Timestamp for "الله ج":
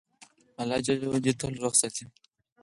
0.61-0.87